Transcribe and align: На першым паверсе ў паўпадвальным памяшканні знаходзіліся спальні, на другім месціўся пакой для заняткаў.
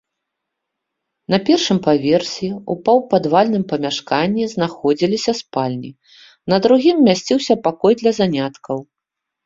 На 1.33 1.37
першым 1.49 1.77
паверсе 1.87 2.49
ў 2.53 2.73
паўпадвальным 2.89 3.63
памяшканні 3.75 4.43
знаходзіліся 4.57 5.31
спальні, 5.43 5.91
на 6.53 6.57
другім 6.69 6.97
месціўся 7.13 7.53
пакой 7.69 7.93
для 8.05 8.11
заняткаў. 8.25 8.77